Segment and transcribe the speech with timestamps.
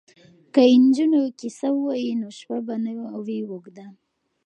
[0.53, 2.91] که نجونې کیسه ووايي نو شپه به نه
[3.25, 3.85] وي اوږده.